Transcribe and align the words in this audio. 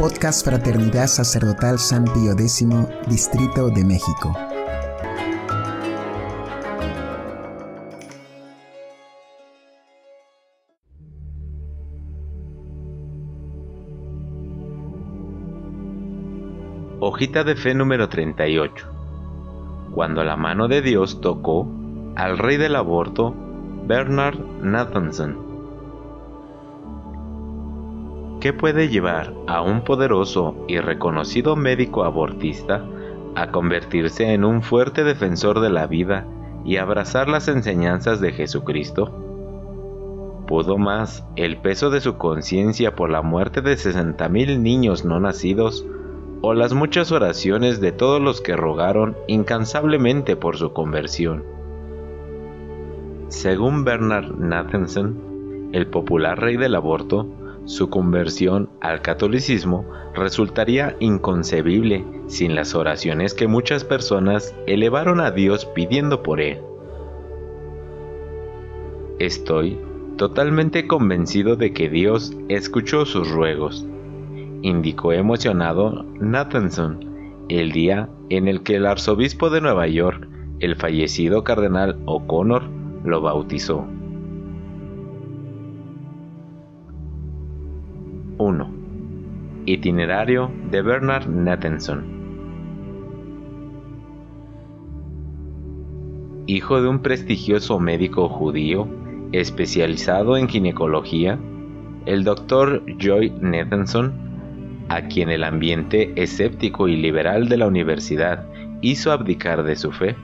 Podcast 0.00 0.46
Fraternidad 0.46 1.08
Sacerdotal 1.08 1.78
San 1.78 2.04
Pío 2.04 2.32
X, 2.32 2.66
Distrito 3.06 3.68
de 3.68 3.84
México. 3.84 4.34
Hojita 17.00 17.44
de 17.44 17.56
fe 17.56 17.74
número 17.74 18.08
38. 18.08 18.86
Cuando 19.94 20.24
la 20.24 20.36
mano 20.36 20.66
de 20.66 20.80
Dios 20.80 21.20
tocó 21.20 21.68
al 22.16 22.38
rey 22.38 22.56
del 22.56 22.76
aborto, 22.76 23.34
Bernard 23.86 24.38
Nathanson. 24.62 25.49
¿Qué 28.40 28.54
puede 28.54 28.88
llevar 28.88 29.34
a 29.46 29.60
un 29.60 29.84
poderoso 29.84 30.64
y 30.66 30.78
reconocido 30.78 31.56
médico 31.56 32.04
abortista 32.04 32.86
a 33.34 33.50
convertirse 33.50 34.32
en 34.32 34.46
un 34.46 34.62
fuerte 34.62 35.04
defensor 35.04 35.60
de 35.60 35.68
la 35.68 35.86
vida 35.86 36.26
y 36.64 36.78
abrazar 36.78 37.28
las 37.28 37.48
enseñanzas 37.48 38.18
de 38.22 38.32
Jesucristo? 38.32 39.12
¿Pudo 40.46 40.78
más 40.78 41.22
el 41.36 41.58
peso 41.58 41.90
de 41.90 42.00
su 42.00 42.16
conciencia 42.16 42.96
por 42.96 43.10
la 43.10 43.20
muerte 43.20 43.60
de 43.60 43.74
60.000 43.74 44.58
niños 44.58 45.04
no 45.04 45.20
nacidos 45.20 45.84
o 46.40 46.54
las 46.54 46.72
muchas 46.72 47.12
oraciones 47.12 47.82
de 47.82 47.92
todos 47.92 48.22
los 48.22 48.40
que 48.40 48.56
rogaron 48.56 49.18
incansablemente 49.26 50.34
por 50.34 50.56
su 50.56 50.72
conversión? 50.72 51.44
Según 53.28 53.84
Bernard 53.84 54.34
Nathanson, 54.38 55.68
el 55.72 55.86
popular 55.86 56.40
rey 56.40 56.56
del 56.56 56.74
aborto, 56.74 57.28
su 57.64 57.90
conversión 57.90 58.70
al 58.80 59.02
catolicismo 59.02 59.84
resultaría 60.14 60.96
inconcebible 61.00 62.04
sin 62.26 62.54
las 62.54 62.74
oraciones 62.74 63.34
que 63.34 63.46
muchas 63.46 63.84
personas 63.84 64.54
elevaron 64.66 65.20
a 65.20 65.30
Dios 65.30 65.66
pidiendo 65.66 66.22
por 66.22 66.40
él. 66.40 66.60
Estoy 69.18 69.78
totalmente 70.16 70.86
convencido 70.86 71.56
de 71.56 71.72
que 71.72 71.88
Dios 71.88 72.36
escuchó 72.48 73.04
sus 73.04 73.30
ruegos, 73.30 73.86
indicó 74.62 75.12
emocionado 75.12 76.04
Nathanson 76.18 77.10
el 77.48 77.72
día 77.72 78.08
en 78.28 78.48
el 78.48 78.62
que 78.62 78.76
el 78.76 78.86
arzobispo 78.86 79.50
de 79.50 79.60
Nueva 79.60 79.86
York, 79.88 80.28
el 80.60 80.76
fallecido 80.76 81.42
cardenal 81.42 81.98
O'Connor, 82.06 82.62
lo 83.04 83.20
bautizó. 83.20 83.86
Itinerario 89.66 90.50
de 90.70 90.82
Bernard 90.82 91.28
Nathanson. 91.28 92.04
Hijo 96.46 96.82
de 96.82 96.88
un 96.88 97.00
prestigioso 97.00 97.78
médico 97.78 98.28
judío 98.28 98.88
especializado 99.32 100.36
en 100.36 100.48
ginecología, 100.48 101.38
el 102.06 102.24
doctor 102.24 102.82
Joy 102.98 103.30
Nathanson, 103.40 104.12
a 104.88 105.02
quien 105.02 105.30
el 105.30 105.44
ambiente 105.44 106.12
escéptico 106.16 106.88
y 106.88 106.96
liberal 106.96 107.48
de 107.48 107.58
la 107.58 107.68
universidad 107.68 108.46
hizo 108.80 109.12
abdicar 109.12 109.62
de 109.62 109.76
su 109.76 109.92
fe, 109.92 110.16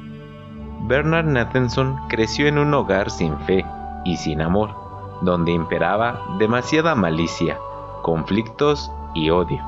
Bernard 0.89 1.27
Nathanson 1.27 1.97
creció 2.09 2.49
en 2.49 2.59
un 2.59 2.73
hogar 2.75 3.11
sin 3.11 3.37
fe 3.41 3.65
y 4.05 4.17
sin 4.17 4.41
amor, 4.41 4.71
donde 5.23 5.53
imperaba 5.53 6.21
demasiada 6.39 6.95
malicia, 6.95 7.59
conflictos 8.03 8.91
y 9.17 9.31
odio. 9.31 9.63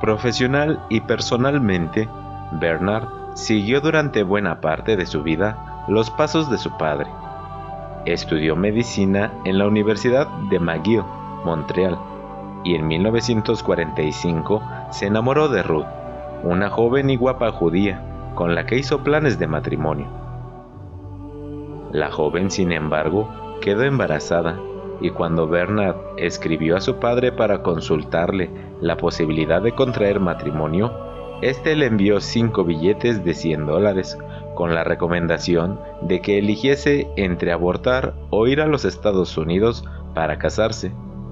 Profesional 0.00 0.80
y 0.88 1.00
personalmente, 1.02 2.08
Bernard 2.52 3.08
siguió 3.34 3.80
durante 3.80 4.22
buena 4.22 4.60
parte 4.60 4.96
de 4.96 5.06
su 5.06 5.22
vida 5.22 5.84
los 5.88 6.10
pasos 6.10 6.50
de 6.50 6.58
su 6.58 6.76
padre. 6.76 7.10
Estudió 8.06 8.56
medicina 8.56 9.32
en 9.44 9.58
la 9.58 9.66
Universidad 9.66 10.26
de 10.50 10.58
McGill, 10.58 11.02
Montreal, 11.44 11.98
y 12.64 12.74
en 12.74 12.86
1945 12.86 14.62
se 14.90 15.06
enamoró 15.06 15.48
de 15.48 15.62
Ruth, 15.62 15.86
una 16.42 16.70
joven 16.70 17.10
y 17.10 17.16
guapa 17.16 17.52
judía 17.52 18.02
con 18.34 18.54
la 18.54 18.66
que 18.66 18.76
hizo 18.76 19.02
planes 19.02 19.38
de 19.38 19.46
matrimonio. 19.46 20.06
La 21.92 22.10
joven, 22.10 22.50
sin 22.50 22.72
embargo, 22.72 23.28
quedó 23.60 23.82
embarazada 23.82 24.58
y 25.00 25.10
cuando 25.10 25.46
Bernard 25.46 25.96
escribió 26.16 26.76
a 26.76 26.80
su 26.80 26.96
padre 26.96 27.32
para 27.32 27.62
consultarle 27.62 28.50
la 28.80 28.96
posibilidad 28.96 29.62
de 29.62 29.72
contraer 29.72 30.20
matrimonio, 30.20 30.92
este 31.40 31.76
le 31.76 31.86
envió 31.86 32.20
cinco 32.20 32.64
billetes 32.64 33.24
de 33.24 33.34
100 33.34 33.66
dólares 33.66 34.18
con 34.56 34.74
la 34.74 34.82
recomendación 34.82 35.78
de 36.02 36.20
que 36.20 36.38
eligiese 36.38 37.08
entre 37.16 37.52
abortar 37.52 38.14
o 38.30 38.48
ir 38.48 38.60
a 38.60 38.66
los 38.66 38.84
Estados 38.84 39.36
Unidos 39.38 39.84
para 40.14 40.38
casarse, 40.38 40.90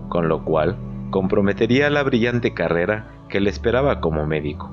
con 0.08 0.28
lo 0.28 0.44
cual 0.44 0.76
comprometería 1.10 1.90
la 1.90 2.04
brillante 2.04 2.54
carrera 2.54 3.08
que 3.28 3.40
le 3.40 3.50
esperaba 3.50 4.00
como 4.00 4.26
médico. 4.26 4.70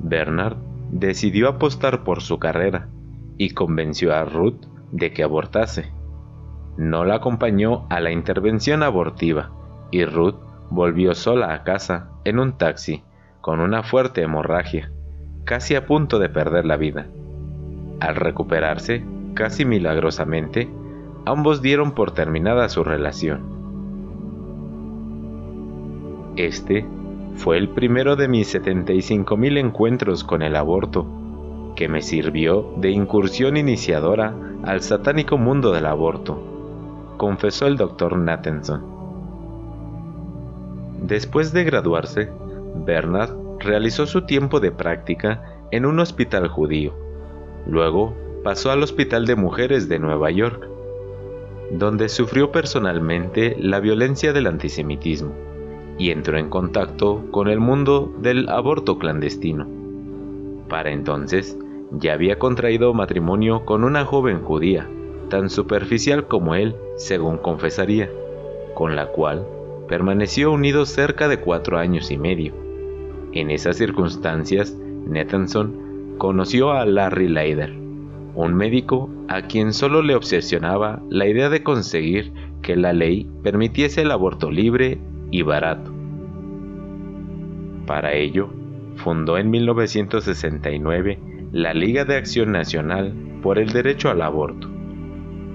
Bernard 0.00 0.56
decidió 0.92 1.48
apostar 1.48 2.04
por 2.04 2.22
su 2.22 2.38
carrera 2.38 2.88
y 3.36 3.50
convenció 3.50 4.14
a 4.14 4.24
Ruth 4.24 4.67
de 4.92 5.12
que 5.12 5.22
abortase. 5.22 5.92
No 6.76 7.04
la 7.04 7.16
acompañó 7.16 7.86
a 7.90 8.00
la 8.00 8.12
intervención 8.12 8.82
abortiva 8.82 9.50
y 9.90 10.04
Ruth 10.04 10.36
volvió 10.70 11.14
sola 11.14 11.52
a 11.52 11.64
casa 11.64 12.10
en 12.24 12.38
un 12.38 12.52
taxi 12.52 13.02
con 13.40 13.60
una 13.60 13.82
fuerte 13.82 14.22
hemorragia, 14.22 14.90
casi 15.44 15.74
a 15.74 15.86
punto 15.86 16.18
de 16.18 16.28
perder 16.28 16.66
la 16.66 16.76
vida. 16.76 17.06
Al 18.00 18.14
recuperarse, 18.14 19.04
casi 19.34 19.64
milagrosamente, 19.64 20.68
ambos 21.24 21.62
dieron 21.62 21.92
por 21.92 22.12
terminada 22.12 22.68
su 22.68 22.84
relación. 22.84 23.58
Este 26.36 26.86
fue 27.34 27.56
el 27.58 27.70
primero 27.70 28.16
de 28.16 28.28
mis 28.28 28.54
75.000 28.54 29.58
encuentros 29.58 30.22
con 30.24 30.42
el 30.42 30.54
aborto, 30.54 31.06
que 31.74 31.88
me 31.88 32.02
sirvió 32.02 32.74
de 32.76 32.90
incursión 32.90 33.56
iniciadora 33.56 34.34
al 34.64 34.82
satánico 34.82 35.38
mundo 35.38 35.72
del 35.72 35.86
aborto, 35.86 37.14
confesó 37.16 37.66
el 37.66 37.76
doctor 37.76 38.16
Nathanson. 38.16 38.82
Después 41.02 41.52
de 41.52 41.64
graduarse, 41.64 42.30
Bernard 42.84 43.34
realizó 43.60 44.06
su 44.06 44.22
tiempo 44.22 44.60
de 44.60 44.72
práctica 44.72 45.42
en 45.70 45.86
un 45.86 46.00
hospital 46.00 46.48
judío. 46.48 46.92
Luego 47.66 48.14
pasó 48.42 48.70
al 48.70 48.82
Hospital 48.82 49.26
de 49.26 49.36
Mujeres 49.36 49.88
de 49.88 49.98
Nueva 49.98 50.30
York, 50.30 50.66
donde 51.72 52.08
sufrió 52.08 52.50
personalmente 52.50 53.56
la 53.58 53.80
violencia 53.80 54.32
del 54.32 54.46
antisemitismo 54.46 55.32
y 55.98 56.10
entró 56.10 56.38
en 56.38 56.48
contacto 56.48 57.24
con 57.30 57.48
el 57.48 57.60
mundo 57.60 58.12
del 58.20 58.48
aborto 58.48 58.98
clandestino. 58.98 59.66
Para 60.68 60.90
entonces, 60.90 61.58
ya 61.92 62.12
había 62.12 62.38
contraído 62.38 62.92
matrimonio 62.94 63.64
con 63.64 63.84
una 63.84 64.04
joven 64.04 64.42
judía, 64.42 64.88
tan 65.30 65.50
superficial 65.50 66.26
como 66.26 66.54
él, 66.54 66.74
según 66.96 67.38
confesaría, 67.38 68.10
con 68.74 68.96
la 68.96 69.06
cual 69.06 69.46
permaneció 69.88 70.52
unido 70.52 70.86
cerca 70.86 71.28
de 71.28 71.40
cuatro 71.40 71.78
años 71.78 72.10
y 72.10 72.18
medio. 72.18 72.52
En 73.32 73.50
esas 73.50 73.76
circunstancias, 73.76 74.76
Nathanson 75.06 76.16
conoció 76.18 76.72
a 76.72 76.84
Larry 76.84 77.28
Leider, 77.28 77.72
un 78.34 78.54
médico 78.54 79.08
a 79.28 79.42
quien 79.42 79.72
solo 79.72 80.02
le 80.02 80.14
obsesionaba 80.14 81.02
la 81.08 81.26
idea 81.26 81.48
de 81.48 81.62
conseguir 81.62 82.32
que 82.62 82.76
la 82.76 82.92
ley 82.92 83.28
permitiese 83.42 84.02
el 84.02 84.10
aborto 84.10 84.50
libre 84.50 84.98
y 85.30 85.42
barato. 85.42 85.92
Para 87.86 88.12
ello, 88.12 88.50
fundó 88.96 89.38
en 89.38 89.50
1969 89.50 91.18
la 91.52 91.72
Liga 91.72 92.04
de 92.04 92.16
Acción 92.16 92.52
Nacional 92.52 93.14
por 93.42 93.58
el 93.58 93.70
Derecho 93.70 94.10
al 94.10 94.20
Aborto, 94.20 94.68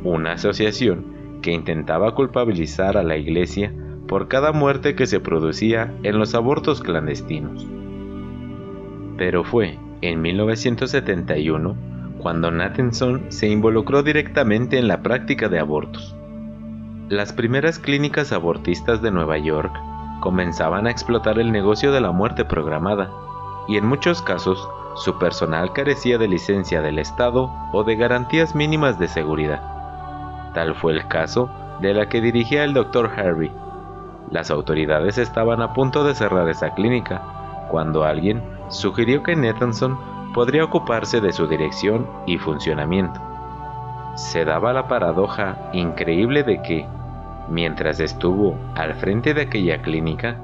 una 0.04 0.34
asociación 0.34 1.40
que 1.44 1.52
intentaba 1.52 2.16
culpabilizar 2.16 2.98
a 2.98 3.04
la 3.04 3.16
Iglesia 3.16 3.72
por 4.08 4.28
cada 4.28 4.52
muerte 4.52 4.96
que 4.96 5.06
se 5.06 5.20
producía 5.20 5.94
en 6.02 6.18
los 6.18 6.34
abortos 6.34 6.82
clandestinos. 6.82 7.68
Pero 9.18 9.44
fue 9.44 9.78
en 10.02 10.22
1971 10.22 11.76
cuando 12.18 12.50
Nathanson 12.50 13.26
se 13.30 13.48
involucró 13.50 14.02
directamente 14.02 14.80
en 14.80 14.88
la 14.88 15.04
práctica 15.04 15.48
de 15.48 15.60
abortos. 15.60 16.16
Las 17.10 17.34
primeras 17.34 17.78
clínicas 17.78 18.32
abortistas 18.32 19.02
de 19.02 19.12
Nueva 19.12 19.38
York 19.38 19.74
comenzaban 20.22 20.88
a 20.88 20.92
explotar 20.92 21.38
el 21.38 21.52
negocio 21.52 21.92
de 21.92 22.02
la 22.02 22.12
muerte 22.12 22.46
programada, 22.46 23.12
y 23.68 23.78
en 23.78 23.86
muchos 23.86 24.22
casos 24.22 24.68
su 24.96 25.18
personal 25.18 25.74
carecía 25.74 26.18
de 26.18 26.28
licencia 26.28 26.82
del 26.82 27.00
Estado 27.00 27.52
o 27.72 27.84
de 27.84 27.96
garantías 27.96 28.56
mínimas 28.56 29.00
de 29.00 29.08
seguridad. 29.08 29.62
Tal 30.54 30.76
fue 30.76 30.94
el 30.94 31.08
caso 31.08 31.50
de 31.82 31.94
la 31.94 32.08
que 32.08 32.22
dirigía 32.22 32.64
el 32.64 32.74
Dr. 32.74 33.10
Harvey. 33.18 33.52
Las 34.30 34.52
autoridades 34.52 35.18
estaban 35.18 35.62
a 35.62 35.74
punto 35.74 36.04
de 36.04 36.16
cerrar 36.16 36.48
esa 36.50 36.74
clínica, 36.74 37.22
cuando 37.70 38.04
alguien 38.04 38.44
sugirió 38.70 39.24
que 39.24 39.36
Nathanson 39.36 39.98
podría 40.34 40.64
ocuparse 40.64 41.22
de 41.22 41.34
su 41.34 41.48
dirección 41.48 42.08
y 42.26 42.38
funcionamiento. 42.38 43.20
Se 44.16 44.46
daba 44.46 44.74
la 44.74 44.88
paradoja 44.88 45.58
increíble 45.74 46.44
de 46.44 46.62
que, 46.62 46.86
mientras 47.50 48.00
estuvo 48.00 48.58
al 48.76 48.94
frente 48.94 49.34
de 49.34 49.42
aquella 49.42 49.82
clínica, 49.82 50.38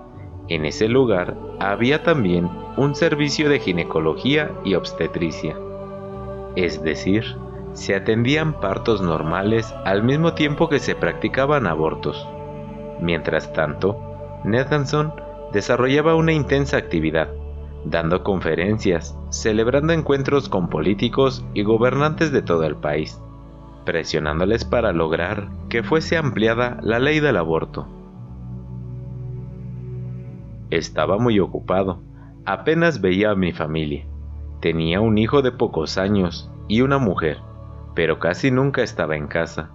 en 0.50 0.66
ese 0.66 0.88
lugar 0.88 1.38
había 1.60 2.04
también 2.04 2.50
un 2.76 2.96
servicio 2.96 3.50
de 3.50 3.60
ginecología 3.60 4.52
y 4.64 4.74
obstetricia. 4.76 5.56
Es 6.56 6.82
decir, 6.82 7.24
se 7.74 7.96
atendían 7.96 8.60
partos 8.60 9.02
normales 9.02 9.74
al 9.86 10.04
mismo 10.04 10.34
tiempo 10.34 10.68
que 10.68 10.80
se 10.80 10.96
practicaban 10.96 11.68
abortos. 11.68 12.28
Mientras 13.00 13.54
tanto, 13.54 13.98
Nathanson 14.44 15.14
desarrollaba 15.54 16.16
una 16.16 16.34
intensa 16.34 16.78
actividad, 16.78 17.30
dando 17.86 18.24
conferencias, 18.24 19.16
celebrando 19.30 19.94
encuentros 19.94 20.50
con 20.50 20.68
políticos 20.70 21.46
y 21.54 21.64
gobernantes 21.64 22.32
de 22.32 22.42
todo 22.42 22.64
el 22.64 22.76
país, 22.76 23.20
presionándoles 23.86 24.66
para 24.66 24.92
lograr 24.92 25.48
que 25.70 25.84
fuese 25.84 26.18
ampliada 26.18 26.80
la 26.82 27.00
ley 27.00 27.20
del 27.20 27.38
aborto. 27.38 27.88
Estaba 30.70 31.18
muy 31.18 31.40
ocupado, 31.40 32.02
apenas 32.46 33.02
veía 33.02 33.32
a 33.32 33.36
mi 33.36 33.52
familia. 33.52 34.06
Tenía 34.60 35.02
un 35.02 35.18
hijo 35.18 35.42
de 35.42 35.52
pocos 35.52 35.98
años 35.98 36.52
y 36.68 36.82
una 36.82 36.98
mujer, 36.98 37.38
pero 37.96 38.20
casi 38.20 38.52
nunca 38.52 38.84
estaba 38.84 39.16
en 39.16 39.28
casa. 39.28 39.72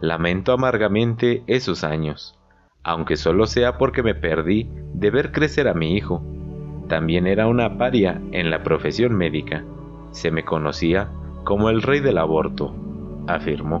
Lamento 0.00 0.52
amargamente 0.52 1.42
esos 1.46 1.84
años, 1.84 2.38
aunque 2.82 3.16
solo 3.16 3.46
sea 3.46 3.76
porque 3.76 4.02
me 4.02 4.14
perdí 4.14 4.70
de 4.94 5.10
ver 5.10 5.32
crecer 5.32 5.68
a 5.68 5.74
mi 5.74 5.94
hijo 5.96 6.22
también 6.90 7.28
era 7.28 7.46
una 7.46 7.78
paria 7.78 8.20
en 8.32 8.50
la 8.50 8.64
profesión 8.64 9.16
médica. 9.16 9.64
Se 10.10 10.32
me 10.32 10.44
conocía 10.44 11.08
como 11.44 11.70
el 11.70 11.82
rey 11.82 12.00
del 12.00 12.18
aborto, 12.18 12.74
afirmó. 13.28 13.80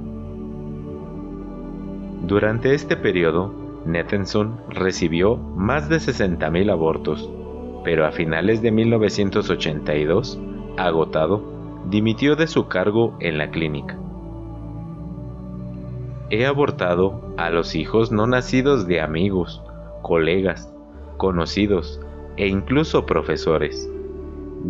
Durante 2.22 2.72
este 2.72 2.96
periodo, 2.96 3.52
Nettenson 3.84 4.60
recibió 4.68 5.36
más 5.36 5.88
de 5.88 5.96
60.000 5.96 6.70
abortos, 6.70 7.30
pero 7.84 8.06
a 8.06 8.12
finales 8.12 8.60
de 8.62 8.70
1982, 8.70 10.38
agotado, 10.76 11.42
dimitió 11.86 12.36
de 12.36 12.46
su 12.46 12.68
cargo 12.68 13.16
en 13.20 13.38
la 13.38 13.50
clínica. 13.50 13.98
He 16.28 16.46
abortado 16.46 17.34
a 17.38 17.50
los 17.50 17.74
hijos 17.74 18.12
no 18.12 18.26
nacidos 18.26 18.86
de 18.86 19.00
amigos, 19.00 19.62
colegas, 20.02 20.72
conocidos, 21.16 22.00
e 22.36 22.48
incluso 22.48 23.04
profesores. 23.04 23.90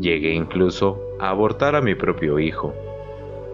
Llegué 0.01 0.35
incluso 0.35 0.99
a 1.21 1.31
abortar 1.31 1.77
a 1.77 1.81
mi 1.81 1.95
propio 1.95 2.39
hijo. 2.39 2.75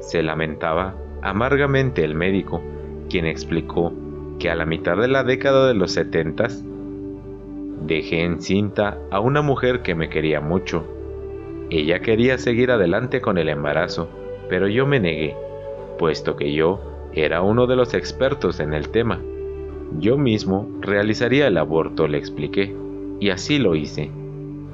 Se 0.00 0.22
lamentaba 0.22 0.94
amargamente 1.22 2.04
el 2.04 2.14
médico, 2.14 2.62
quien 3.08 3.26
explicó 3.26 3.92
que 4.38 4.50
a 4.50 4.54
la 4.54 4.66
mitad 4.66 4.96
de 4.96 5.08
la 5.08 5.24
década 5.24 5.68
de 5.68 5.74
los 5.74 5.92
setentas 5.92 6.64
dejé 7.86 8.24
encinta 8.24 8.98
a 9.10 9.20
una 9.20 9.42
mujer 9.42 9.82
que 9.82 9.94
me 9.94 10.08
quería 10.08 10.40
mucho. 10.40 10.84
Ella 11.70 12.00
quería 12.00 12.38
seguir 12.38 12.70
adelante 12.70 13.20
con 13.20 13.38
el 13.38 13.48
embarazo, 13.48 14.08
pero 14.48 14.68
yo 14.68 14.86
me 14.86 15.00
negué, 15.00 15.34
puesto 15.98 16.36
que 16.36 16.52
yo 16.52 16.80
era 17.12 17.42
uno 17.42 17.66
de 17.66 17.76
los 17.76 17.94
expertos 17.94 18.60
en 18.60 18.74
el 18.74 18.90
tema. 18.90 19.20
Yo 19.98 20.18
mismo 20.18 20.68
realizaría 20.80 21.46
el 21.46 21.56
aborto, 21.56 22.06
le 22.06 22.18
expliqué. 22.18 22.74
Y 23.18 23.30
así 23.30 23.58
lo 23.58 23.74
hice, 23.74 24.10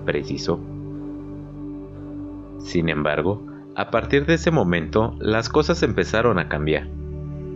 precisó. 0.04 0.58
Sin 2.58 2.88
embargo, 2.88 3.46
a 3.76 3.90
partir 3.90 4.26
de 4.26 4.34
ese 4.34 4.50
momento 4.50 5.14
las 5.20 5.48
cosas 5.48 5.82
empezaron 5.82 6.38
a 6.38 6.48
cambiar. 6.48 6.88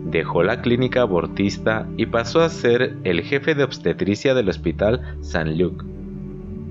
Dejó 0.09 0.41
la 0.41 0.61
clínica 0.61 1.01
abortista 1.01 1.85
y 1.97 2.05
pasó 2.05 2.39
a 2.39 2.47
ser 2.47 2.95
el 3.03 3.23
jefe 3.23 3.55
de 3.55 3.65
obstetricia 3.65 4.33
del 4.33 4.47
Hospital 4.47 5.01
San 5.19 5.57
Luc. 5.57 5.83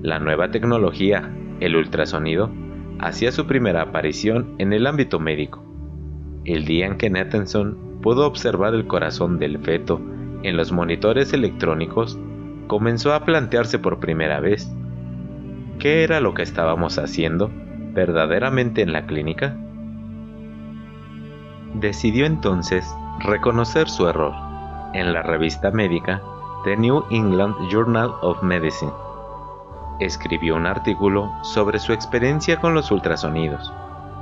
La 0.01 0.17
nueva 0.17 0.49
tecnología, 0.49 1.31
el 1.59 1.75
ultrasonido, 1.75 2.49
hacía 2.97 3.31
su 3.31 3.45
primera 3.45 3.83
aparición 3.83 4.55
en 4.57 4.73
el 4.73 4.87
ámbito 4.87 5.19
médico. 5.19 5.63
El 6.45 6.65
día 6.65 6.87
en 6.87 6.97
que 6.97 7.11
Nathanson 7.11 7.99
pudo 8.01 8.25
observar 8.25 8.73
el 8.73 8.87
corazón 8.87 9.37
del 9.37 9.59
feto 9.59 10.01
en 10.41 10.57
los 10.57 10.71
monitores 10.71 11.31
electrónicos, 11.31 12.17
comenzó 12.65 13.13
a 13.13 13.23
plantearse 13.23 13.77
por 13.77 13.99
primera 13.99 14.39
vez 14.39 14.67
qué 15.77 16.03
era 16.03 16.21
lo 16.21 16.33
que 16.33 16.41
estábamos 16.41 16.97
haciendo 16.97 17.51
verdaderamente 17.93 18.81
en 18.81 18.93
la 18.93 19.05
clínica. 19.05 19.55
Decidió 21.75 22.25
entonces 22.25 22.83
reconocer 23.19 23.89
su 23.89 24.07
error 24.07 24.33
en 24.93 25.11
la 25.11 25.23
revista 25.23 25.71
médica 25.71 26.21
The 26.63 26.77
New 26.77 27.03
England 27.09 27.55
Journal 27.69 28.13
of 28.21 28.41
Medicine. 28.43 28.91
Escribió 29.99 30.55
un 30.55 30.67
artículo 30.67 31.31
sobre 31.41 31.79
su 31.79 31.93
experiencia 31.93 32.57
con 32.57 32.75
los 32.75 32.91
ultrasonidos, 32.91 33.73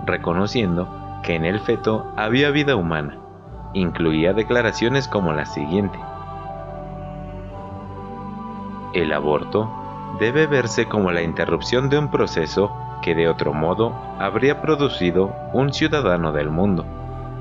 reconociendo 0.05 0.87
que 1.23 1.35
en 1.35 1.43
el 1.43 1.59
feto 1.59 2.05
había 2.15 2.51
vida 2.51 2.75
humana. 2.75 3.17
Incluía 3.73 4.33
declaraciones 4.33 5.07
como 5.09 5.33
la 5.33 5.45
siguiente. 5.45 5.99
El 8.93 9.11
aborto 9.11 9.69
debe 10.19 10.47
verse 10.47 10.87
como 10.87 11.11
la 11.11 11.21
interrupción 11.21 11.89
de 11.89 11.99
un 11.99 12.09
proceso 12.09 12.71
que 13.01 13.13
de 13.13 13.27
otro 13.27 13.53
modo 13.53 13.93
habría 14.19 14.61
producido 14.61 15.35
un 15.51 15.73
ciudadano 15.73 16.31
del 16.31 16.49
mundo. 16.49 16.85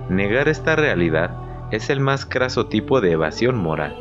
Negar 0.09 0.49
esta 0.49 0.75
realidad 0.75 1.44
es 1.75 1.91
el 1.91 2.01
más 2.01 2.27
craso 2.27 2.67
tipo 2.67 3.01
de 3.01 3.13
evasión 3.13 3.57
moral. 3.57 3.97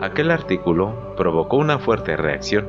Aquel 0.00 0.30
artículo 0.30 1.14
provocó 1.16 1.56
una 1.56 1.78
fuerte 1.78 2.16
reacción. 2.16 2.68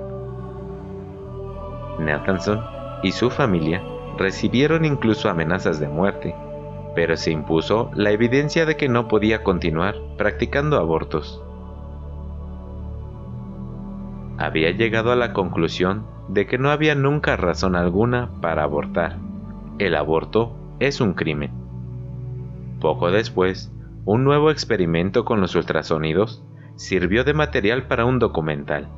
Nathanson 2.00 2.62
y 3.04 3.12
su 3.12 3.30
familia 3.30 3.81
recibieron 4.18 4.86
incluso 4.86 5.30
amenazas 5.30 5.80
de 5.80 5.88
muerte, 5.88 6.36
pero 6.95 7.16
se 7.16 7.31
impuso 7.31 7.92
la 7.94 8.12
evidencia 8.12 8.66
de 8.66 8.75
que 8.75 8.89
no 8.89 9.07
podía 9.07 9.44
continuar 9.44 9.95
practicando 10.17 10.77
abortos 10.77 11.41
había 14.41 14.72
llegado 14.72 15.12
a 15.12 15.15
la 15.15 15.34
conclusión 15.34 16.05
de 16.27 16.48
que 16.48 16.58
no 16.58 16.72
había 16.72 16.96
nunca 16.96 17.38
razón 17.38 17.75
alguna 17.75 18.32
para 18.41 18.63
abortar. 18.63 19.17
El 19.77 19.96
aborto 19.96 20.55
es 20.79 21.00
un 21.00 21.13
crimen. 21.13 21.61
Poco 22.81 23.11
después, 23.11 23.71
un 24.05 24.23
nuevo 24.23 24.50
experimento 24.50 25.23
con 25.23 25.39
los 25.39 25.55
ultrasonidos 25.55 26.43
sirvió 26.75 27.23
de 27.23 27.35
material 27.35 27.85
para 27.85 28.05
un 28.05 28.17
documental, 28.17 28.89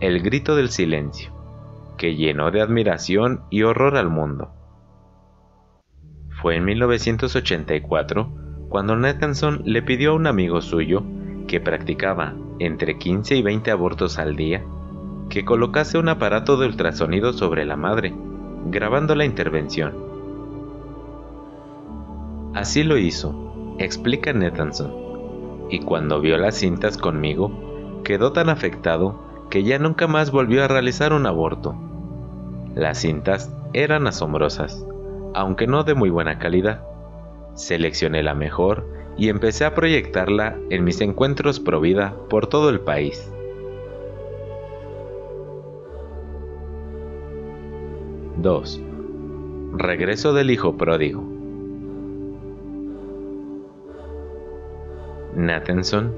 El 0.00 0.20
grito 0.20 0.56
del 0.56 0.68
silencio, 0.68 1.32
que 1.96 2.16
llenó 2.16 2.50
de 2.50 2.60
admiración 2.60 3.44
y 3.50 3.62
horror 3.62 3.96
al 3.96 4.10
mundo. 4.10 4.50
Fue 6.42 6.56
en 6.56 6.64
1984 6.64 8.66
cuando 8.68 8.96
Nathanson 8.96 9.62
le 9.64 9.82
pidió 9.82 10.10
a 10.10 10.14
un 10.14 10.26
amigo 10.26 10.60
suyo 10.60 11.04
que 11.46 11.60
practicaba 11.60 12.34
entre 12.58 12.98
15 12.98 13.36
y 13.36 13.42
20 13.42 13.70
abortos 13.70 14.18
al 14.18 14.34
día, 14.34 14.64
que 15.30 15.44
colocase 15.44 15.98
un 15.98 16.08
aparato 16.08 16.56
de 16.56 16.66
ultrasonido 16.66 17.32
sobre 17.32 17.64
la 17.64 17.76
madre, 17.76 18.12
grabando 18.66 19.14
la 19.14 19.24
intervención. 19.24 20.03
Así 22.54 22.84
lo 22.84 22.96
hizo, 22.96 23.74
explica 23.78 24.32
Nathanson, 24.32 25.66
y 25.70 25.80
cuando 25.80 26.20
vio 26.20 26.38
las 26.38 26.54
cintas 26.54 26.96
conmigo, 26.96 27.50
quedó 28.04 28.32
tan 28.32 28.48
afectado 28.48 29.20
que 29.50 29.64
ya 29.64 29.80
nunca 29.80 30.06
más 30.06 30.30
volvió 30.30 30.62
a 30.62 30.68
realizar 30.68 31.12
un 31.12 31.26
aborto. 31.26 31.74
Las 32.76 32.98
cintas 32.98 33.52
eran 33.72 34.06
asombrosas, 34.06 34.86
aunque 35.34 35.66
no 35.66 35.82
de 35.82 35.94
muy 35.94 36.10
buena 36.10 36.38
calidad. 36.38 36.84
Seleccioné 37.54 38.22
la 38.22 38.34
mejor 38.34 38.86
y 39.16 39.30
empecé 39.30 39.64
a 39.64 39.74
proyectarla 39.74 40.56
en 40.70 40.84
mis 40.84 41.00
encuentros 41.00 41.58
pro 41.58 41.80
vida 41.80 42.14
por 42.30 42.46
todo 42.46 42.70
el 42.70 42.80
país. 42.80 43.30
...2... 48.40 48.80
Regreso 49.76 50.32
del 50.34 50.50
hijo 50.50 50.76
pródigo. 50.76 51.33
Nathanson 55.36 56.12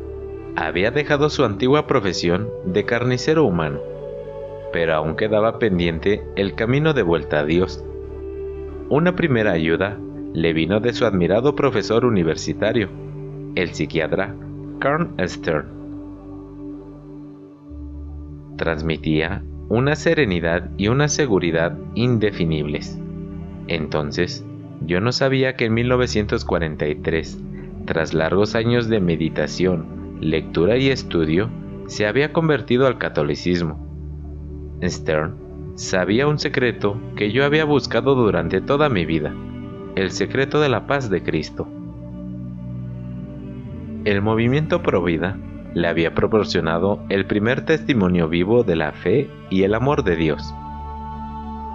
había 0.57 0.91
dejado 0.91 1.29
su 1.29 1.45
antigua 1.45 1.87
profesión 1.87 2.49
de 2.65 2.85
carnicero 2.85 3.45
humano, 3.45 3.81
pero 4.73 4.95
aún 4.95 5.17
quedaba 5.17 5.59
pendiente 5.59 6.23
el 6.37 6.55
camino 6.55 6.95
de 6.95 7.03
vuelta 7.03 7.41
a 7.41 7.45
Dios. 7.45 7.85
Una 8.89 9.15
primera 9.17 9.53
ayuda 9.53 9.99
le 10.33 10.53
vino 10.53 10.81
de 10.81 10.93
su 10.93 11.05
admirado 11.05 11.55
profesor 11.55 12.05
universitario, 12.05 12.89
el 13.55 13.73
psiquiatra 13.75 14.35
Carl 14.79 15.11
Stern. 15.27 15.67
Transmitía 18.57 19.43
una 19.69 19.97
serenidad 19.97 20.71
y 20.77 20.89
una 20.89 21.09
seguridad 21.09 21.77
indefinibles. 21.95 22.99
Entonces, 23.67 24.45
yo 24.83 25.01
no 25.01 25.13
sabía 25.13 25.57
que 25.57 25.65
en 25.65 25.75
1943, 25.75 27.43
tras 27.87 28.13
largos 28.13 28.55
años 28.55 28.89
de 28.89 29.01
meditación, 29.01 30.19
lectura 30.21 30.77
y 30.77 30.89
estudio, 30.89 31.49
se 31.87 32.07
había 32.07 32.33
convertido 32.33 32.87
al 32.87 32.99
catolicismo. 32.99 33.87
Stern 34.83 35.37
sabía 35.77 36.27
un 36.27 36.39
secreto 36.39 37.01
que 37.17 37.33
yo 37.33 37.45
había 37.45 37.65
buscado 37.65 38.15
durante 38.15 38.61
toda 38.61 38.89
mi 38.89 39.07
vida, 39.07 39.33
el 39.95 40.11
secreto 40.11 40.61
de 40.61 40.69
la 40.69 40.87
paz 40.87 41.09
de 41.09 41.23
Cristo. 41.23 41.69
El 44.05 44.21
movimiento 44.21 44.83
Provida 44.83 45.39
le 45.75 45.89
había 45.89 46.15
proporcionado 46.15 47.01
el 47.09 47.27
primer 47.27 47.65
testimonio 47.65 48.29
vivo 48.29 48.65
de 48.65 48.77
la 48.77 48.93
fe 48.93 49.31
y 49.51 49.63
el 49.63 49.75
amor 49.75 50.05
de 50.05 50.17
Dios. 50.17 50.55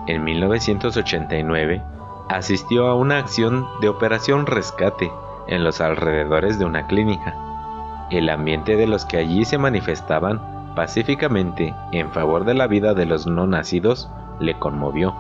En 0.08 0.24
1989 0.24 1.82
asistió 2.30 2.88
a 2.88 2.96
una 2.96 3.20
acción 3.20 3.66
de 3.82 3.90
operación 3.90 4.46
rescate 4.46 5.12
en 5.52 5.64
los 5.64 5.82
alrededores 5.82 6.58
de 6.58 6.66
una 6.66 6.88
clínica. 6.88 7.36
El 8.10 8.30
ambiente 8.30 8.78
de 8.78 8.88
los 8.88 9.06
que 9.06 9.18
allí 9.18 9.46
se 9.46 9.58
manifestaban 9.58 10.74
pacíficamente 10.76 11.76
en 11.92 12.10
favor 12.12 12.46
de 12.46 12.54
la 12.54 12.68
vida 12.68 12.94
de 12.94 13.06
los 13.06 13.28
no 13.28 13.46
nacidos 13.46 14.10
le 14.40 14.58
conmovió. 14.58 15.14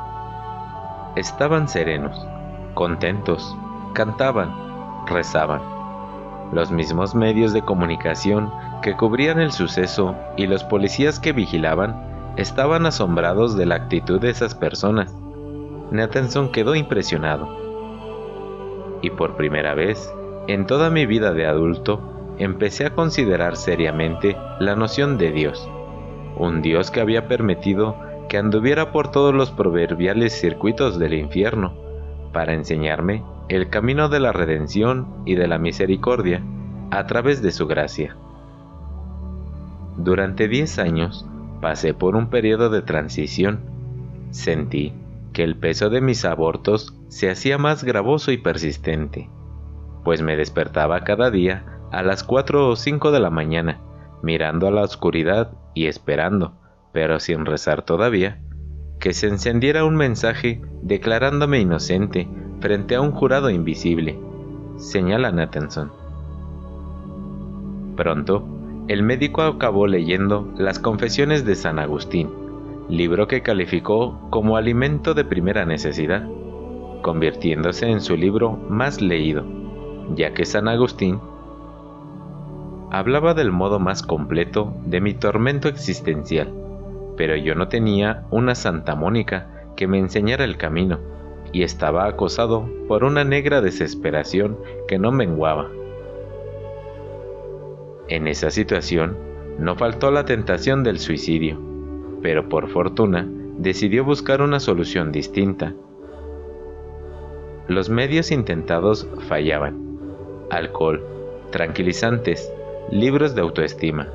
Estaban 1.15 1.67
serenos, 1.67 2.25
contentos, 2.73 3.55
cantaban, 3.93 4.51
rezaban. 5.05 5.61
Los 6.53 6.71
mismos 6.71 7.13
medios 7.13 7.53
de 7.53 7.61
comunicación 7.61 8.51
que 8.81 8.95
cubrían 8.95 9.39
el 9.39 9.51
suceso 9.51 10.15
y 10.37 10.47
los 10.47 10.63
policías 10.63 11.19
que 11.19 11.33
vigilaban 11.33 12.33
estaban 12.37 12.85
asombrados 12.85 13.57
de 13.57 13.65
la 13.65 13.75
actitud 13.75 14.19
de 14.21 14.29
esas 14.29 14.55
personas. 14.55 15.13
Nathanson 15.91 16.51
quedó 16.51 16.75
impresionado. 16.75 17.49
Y 19.01 19.09
por 19.09 19.35
primera 19.35 19.73
vez, 19.73 20.13
en 20.47 20.65
toda 20.65 20.89
mi 20.89 21.05
vida 21.05 21.33
de 21.33 21.45
adulto, 21.45 22.35
empecé 22.37 22.85
a 22.85 22.95
considerar 22.95 23.55
seriamente 23.55 24.35
la 24.59 24.75
noción 24.75 25.17
de 25.17 25.31
Dios. 25.31 25.69
Un 26.37 26.61
Dios 26.61 26.91
que 26.91 27.01
había 27.01 27.27
permitido 27.27 27.95
que 28.29 28.37
anduviera 28.37 28.91
por 28.91 29.11
todos 29.11 29.33
los 29.33 29.51
proverbiales 29.51 30.33
circuitos 30.33 30.97
del 30.97 31.13
infierno, 31.13 31.73
para 32.31 32.53
enseñarme 32.53 33.23
el 33.49 33.69
camino 33.69 34.07
de 34.07 34.19
la 34.19 34.31
redención 34.31 35.07
y 35.25 35.35
de 35.35 35.47
la 35.47 35.57
misericordia 35.57 36.41
a 36.89 37.05
través 37.05 37.41
de 37.41 37.51
su 37.51 37.67
gracia. 37.67 38.15
Durante 39.97 40.47
diez 40.47 40.79
años 40.79 41.25
pasé 41.59 41.93
por 41.93 42.15
un 42.15 42.29
periodo 42.29 42.69
de 42.69 42.81
transición. 42.81 43.59
Sentí 44.31 44.93
que 45.33 45.43
el 45.43 45.57
peso 45.57 45.89
de 45.89 46.01
mis 46.01 46.25
abortos 46.25 46.95
se 47.09 47.29
hacía 47.29 47.57
más 47.57 47.83
gravoso 47.83 48.31
y 48.31 48.37
persistente, 48.37 49.29
pues 50.03 50.21
me 50.21 50.35
despertaba 50.35 51.03
cada 51.03 51.31
día 51.31 51.65
a 51.91 52.03
las 52.03 52.23
4 52.23 52.69
o 52.69 52.75
5 52.75 53.11
de 53.11 53.19
la 53.19 53.29
mañana, 53.29 53.79
mirando 54.23 54.67
a 54.67 54.71
la 54.71 54.81
oscuridad 54.81 55.51
y 55.73 55.87
esperando, 55.87 56.53
pero 56.91 57.19
sin 57.19 57.45
rezar 57.45 57.83
todavía, 57.83 58.39
que 58.99 59.13
se 59.13 59.27
encendiera 59.27 59.83
un 59.83 59.95
mensaje 59.95 60.61
declarándome 60.81 61.59
inocente 61.59 62.27
frente 62.59 62.95
a 62.95 63.01
un 63.01 63.11
jurado 63.11 63.49
invisible, 63.49 64.19
señala 64.77 65.31
Nathanson. 65.31 65.91
Pronto, 67.95 68.45
el 68.87 69.03
médico 69.03 69.41
acabó 69.41 69.87
leyendo 69.87 70.51
las 70.57 70.79
Confesiones 70.79 71.45
de 71.45 71.55
San 71.55 71.79
Agustín, 71.79 72.29
libro 72.89 73.27
que 73.27 73.41
calificó 73.41 74.27
como 74.29 74.57
alimento 74.57 75.13
de 75.13 75.23
primera 75.23 75.65
necesidad, 75.65 76.27
convirtiéndose 77.01 77.89
en 77.89 78.01
su 78.01 78.15
libro 78.15 78.51
más 78.69 79.01
leído, 79.01 79.45
ya 80.15 80.33
que 80.33 80.45
San 80.45 80.67
Agustín 80.67 81.19
hablaba 82.91 83.33
del 83.33 83.51
modo 83.51 83.79
más 83.79 84.03
completo 84.03 84.73
de 84.85 84.99
mi 85.01 85.13
tormento 85.13 85.67
existencial, 85.69 86.53
pero 87.17 87.35
yo 87.35 87.55
no 87.55 87.67
tenía 87.67 88.25
una 88.31 88.55
Santa 88.55 88.95
Mónica 88.95 89.47
que 89.75 89.87
me 89.87 89.97
enseñara 89.97 90.43
el 90.43 90.57
camino, 90.57 90.99
y 91.53 91.63
estaba 91.63 92.05
acosado 92.05 92.69
por 92.87 93.03
una 93.03 93.23
negra 93.23 93.61
desesperación 93.61 94.57
que 94.87 94.97
no 94.97 95.11
menguaba. 95.11 95.69
En 98.07 98.27
esa 98.27 98.51
situación 98.51 99.17
no 99.57 99.75
faltó 99.75 100.11
la 100.11 100.25
tentación 100.25 100.83
del 100.83 100.99
suicidio, 100.99 101.59
pero 102.21 102.49
por 102.49 102.69
fortuna 102.69 103.27
decidió 103.57 104.03
buscar 104.03 104.41
una 104.41 104.59
solución 104.59 105.11
distinta. 105.11 105.73
Los 107.67 107.89
medios 107.89 108.31
intentados 108.31 109.07
fallaban. 109.27 109.90
Alcohol, 110.51 111.03
tranquilizantes, 111.51 112.53
libros 112.91 113.33
de 113.33 113.41
autoestima, 113.41 114.07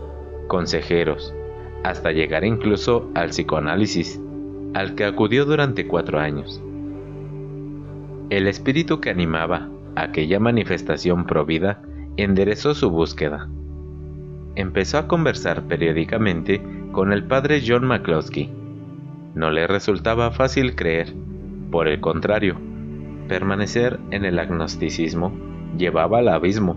consejeros, 0.47 1.35
hasta 1.83 2.13
llegar 2.13 2.45
incluso 2.45 3.11
al 3.15 3.31
psicoanálisis, 3.31 4.21
al 4.75 4.95
que 4.95 5.05
acudió 5.05 5.45
durante 5.45 5.89
cuatro 5.89 6.21
años. 6.21 6.63
El 8.31 8.47
espíritu 8.47 9.01
que 9.01 9.11
animaba 9.11 9.69
aquella 9.97 10.39
manifestación 10.39 11.27
provida 11.27 11.83
enderezó 12.17 12.75
su 12.75 12.91
búsqueda 12.91 13.49
empezó 14.57 14.99
a 14.99 15.07
conversar 15.07 15.63
periódicamente 15.65 16.61
con 16.91 17.13
el 17.13 17.25
padre 17.25 17.63
John 17.65 17.87
McCloskey. 17.87 18.51
No 19.35 19.51
le 19.51 19.67
resultaba 19.67 20.31
fácil 20.33 20.75
creer, 20.75 21.13
por 21.71 21.89
el 21.89 22.01
contrario, 22.01 22.57
permanecer 23.29 24.01
en 24.11 24.25
el 24.25 24.39
agnosticismo 24.39 25.33
llevaba 25.79 26.19
al 26.19 26.29
abismo. 26.29 26.77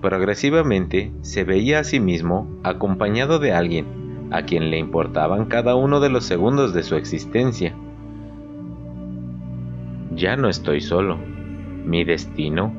Progresivamente 0.00 1.12
se 1.20 1.44
veía 1.44 1.80
a 1.80 1.84
sí 1.84 2.00
mismo 2.00 2.48
acompañado 2.64 3.38
de 3.38 3.52
alguien 3.52 4.28
a 4.32 4.42
quien 4.42 4.70
le 4.70 4.78
importaban 4.78 5.44
cada 5.44 5.74
uno 5.74 6.00
de 6.00 6.08
los 6.08 6.24
segundos 6.24 6.72
de 6.72 6.82
su 6.82 6.96
existencia. 6.96 7.74
Ya 10.14 10.36
no 10.36 10.48
estoy 10.48 10.80
solo. 10.80 11.18
Mi 11.84 12.04
destino 12.04 12.72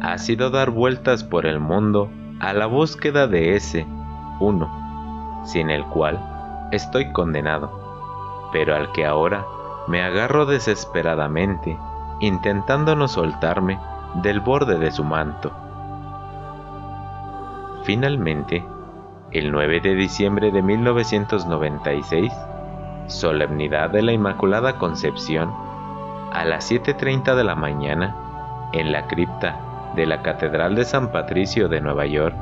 ha 0.00 0.18
sido 0.18 0.50
dar 0.50 0.70
vueltas 0.70 1.24
por 1.24 1.46
el 1.46 1.60
mundo 1.60 2.10
a 2.38 2.52
la 2.52 2.66
búsqueda 2.66 3.26
de 3.26 3.56
ese 3.56 3.86
uno, 4.40 5.42
sin 5.44 5.70
el 5.70 5.84
cual 5.86 6.18
estoy 6.72 7.12
condenado, 7.12 8.48
pero 8.52 8.74
al 8.74 8.92
que 8.92 9.04
ahora 9.04 9.44
me 9.88 10.02
agarro 10.02 10.46
desesperadamente, 10.46 11.76
intentando 12.20 12.96
no 12.96 13.08
soltarme 13.08 13.78
del 14.16 14.40
borde 14.40 14.78
de 14.78 14.90
su 14.90 15.04
manto. 15.04 15.52
Finalmente, 17.84 18.64
el 19.32 19.52
9 19.52 19.80
de 19.80 19.94
diciembre 19.94 20.50
de 20.50 20.62
1996, 20.62 22.32
solemnidad 23.06 23.90
de 23.90 24.02
la 24.02 24.12
Inmaculada 24.12 24.78
Concepción, 24.78 25.50
a 26.32 26.44
las 26.44 26.70
7.30 26.70 27.34
de 27.34 27.44
la 27.44 27.54
mañana, 27.54 28.16
en 28.72 28.92
la 28.92 29.06
cripta 29.06 29.92
de 29.96 30.06
la 30.06 30.22
Catedral 30.22 30.74
de 30.74 30.84
San 30.84 31.10
Patricio 31.10 31.68
de 31.68 31.80
Nueva 31.80 32.06
York, 32.06 32.36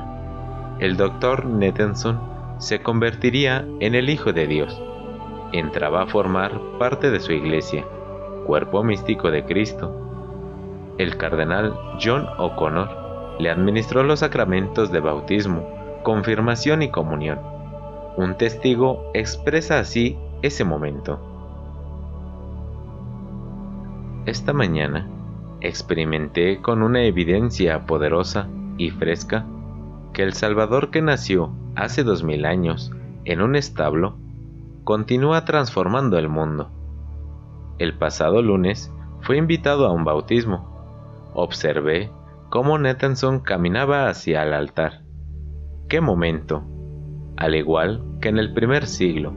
el 0.81 0.97
doctor 0.97 1.45
Nettenson 1.47 2.21
se 2.59 2.83
convertiría 2.83 3.65
en 3.81 3.95
el 3.95 4.11
Hijo 4.11 4.33
de 4.33 4.47
Dios. 4.47 4.81
Entraba 5.53 6.03
a 6.03 6.07
formar 6.07 6.53
parte 6.79 7.11
de 7.11 7.21
su 7.21 7.33
iglesia, 7.33 7.85
cuerpo 8.47 8.83
místico 8.85 9.31
de 9.31 9.45
Cristo. 9.45 10.08
El 10.99 11.17
cardenal 11.17 11.75
John 12.03 12.27
O'Connor 12.39 13.39
le 13.39 13.51
administró 13.51 14.03
los 14.03 14.21
sacramentos 14.21 14.91
de 14.91 15.01
bautismo, 15.01 15.65
confirmación 16.03 16.83
y 16.83 16.91
comunión. 16.91 17.39
Un 18.17 18.37
testigo 18.37 19.11
expresa 19.15 19.79
así 19.79 20.19
ese 20.43 20.65
momento. 20.65 21.21
Esta 24.27 24.53
mañana, 24.53 25.09
experimenté 25.61 26.61
con 26.61 26.83
una 26.83 27.05
evidencia 27.05 27.87
poderosa 27.87 28.49
y 28.77 28.91
fresca 28.91 29.47
que 30.13 30.23
el 30.23 30.33
Salvador 30.33 30.91
que 30.91 31.01
nació 31.01 31.51
hace 31.77 32.03
dos 32.03 32.25
mil 32.25 32.45
años 32.45 32.91
en 33.25 33.41
un 33.41 33.57
establo 33.57 34.17
continúa 34.85 35.45
transformando 35.45 36.19
el 36.19 36.29
mundo. 36.29 36.71
El 37.79 37.97
pasado 37.97 38.43
lunes 38.43 38.93
fue 39.21 39.37
invitado 39.37 39.87
a 39.87 39.93
un 39.93 40.05
bautismo. 40.05 40.78
Observé 41.41 42.11
cómo 42.51 42.79
Nathanson 42.79 43.39
caminaba 43.39 44.09
hacia 44.09 44.43
el 44.43 44.53
altar. 44.53 45.03
¡Qué 45.89 46.01
momento! 46.01 46.65
Al 47.37 47.55
igual 47.55 48.03
que 48.21 48.29
en 48.29 48.39
el 48.39 48.53
primer 48.55 48.87
siglo, 48.87 49.31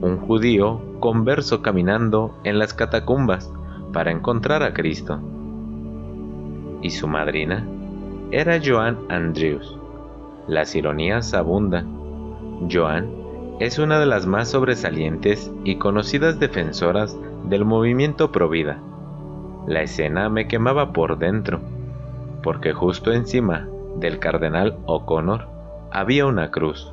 un 0.00 0.18
judío 0.20 0.80
converso 1.00 1.60
caminando 1.60 2.38
en 2.44 2.60
las 2.60 2.72
catacumbas 2.72 3.52
para 3.92 4.12
encontrar 4.12 4.62
a 4.62 4.74
Cristo 4.74 5.18
y 6.82 6.90
su 6.90 7.08
madrina, 7.08 7.66
era 8.30 8.60
Joan 8.64 9.00
Andrews. 9.08 9.76
Las 10.46 10.76
ironías 10.76 11.34
abundan. 11.34 12.68
Joan 12.70 13.10
es 13.58 13.80
una 13.80 13.98
de 13.98 14.06
las 14.06 14.24
más 14.24 14.50
sobresalientes 14.50 15.50
y 15.64 15.78
conocidas 15.78 16.38
defensoras 16.38 17.18
del 17.42 17.64
movimiento 17.64 18.30
Provida. 18.30 18.80
La 19.66 19.82
escena 19.82 20.28
me 20.28 20.46
quemaba 20.46 20.92
por 20.92 21.18
dentro, 21.18 21.60
porque 22.42 22.72
justo 22.72 23.12
encima 23.12 23.66
del 23.96 24.18
cardenal 24.18 24.76
O'Connor 24.86 25.46
había 25.90 26.26
una 26.26 26.50
cruz. 26.50 26.92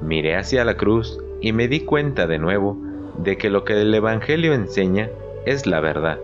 Miré 0.00 0.36
hacia 0.36 0.64
la 0.64 0.76
cruz 0.76 1.18
y 1.40 1.52
me 1.52 1.66
di 1.66 1.80
cuenta 1.80 2.26
de 2.26 2.38
nuevo 2.38 2.76
de 3.18 3.36
que 3.36 3.50
lo 3.50 3.64
que 3.64 3.80
el 3.80 3.92
Evangelio 3.92 4.54
enseña 4.54 5.08
es 5.44 5.66
la 5.66 5.80
verdad. 5.80 6.18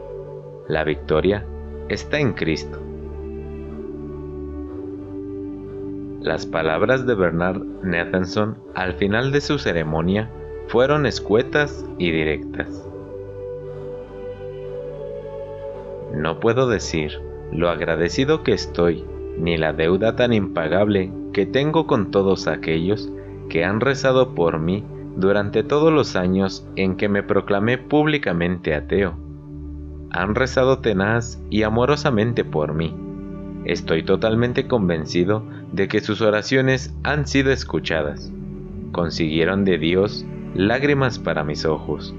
La 0.68 0.84
victoria 0.84 1.44
está 1.88 2.18
en 2.18 2.34
Cristo. 2.34 2.78
Las 6.20 6.46
palabras 6.46 7.06
de 7.06 7.14
Bernard 7.14 7.62
Nathanson 7.82 8.58
al 8.74 8.94
final 8.94 9.32
de 9.32 9.40
su 9.40 9.58
ceremonia 9.58 10.30
fueron 10.68 11.06
escuetas 11.06 11.86
y 11.96 12.10
directas. 12.10 12.87
No 16.12 16.40
puedo 16.40 16.68
decir 16.68 17.12
lo 17.52 17.70
agradecido 17.70 18.42
que 18.42 18.52
estoy, 18.52 19.04
ni 19.38 19.56
la 19.56 19.72
deuda 19.72 20.16
tan 20.16 20.32
impagable 20.32 21.12
que 21.32 21.46
tengo 21.46 21.86
con 21.86 22.10
todos 22.10 22.46
aquellos 22.46 23.10
que 23.48 23.64
han 23.64 23.80
rezado 23.80 24.34
por 24.34 24.58
mí 24.58 24.84
durante 25.16 25.62
todos 25.62 25.92
los 25.92 26.16
años 26.16 26.66
en 26.76 26.96
que 26.96 27.08
me 27.08 27.22
proclamé 27.22 27.78
públicamente 27.78 28.74
ateo. 28.74 29.14
Han 30.10 30.34
rezado 30.34 30.78
tenaz 30.78 31.42
y 31.50 31.62
amorosamente 31.62 32.44
por 32.44 32.74
mí. 32.74 32.94
Estoy 33.64 34.02
totalmente 34.02 34.66
convencido 34.66 35.44
de 35.72 35.88
que 35.88 36.00
sus 36.00 36.22
oraciones 36.22 36.94
han 37.02 37.26
sido 37.26 37.50
escuchadas. 37.50 38.32
Consiguieron 38.92 39.64
de 39.64 39.78
Dios 39.78 40.24
lágrimas 40.54 41.18
para 41.18 41.44
mis 41.44 41.66
ojos 41.66 42.14